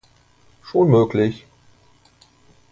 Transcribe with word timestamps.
Schon 0.63 0.89
möglich. 0.89 1.45